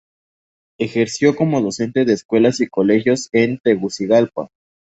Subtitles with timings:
[0.79, 4.49] Ejerció como docente de escuelas y colegios en Tegucigalpa.